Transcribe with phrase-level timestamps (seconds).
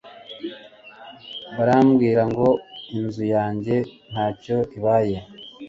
[1.55, 2.47] barambwira ngo
[2.97, 3.77] inzu yajye
[4.11, 5.17] ntacyo ibaye